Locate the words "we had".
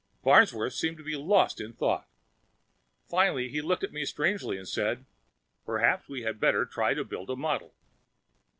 6.09-6.39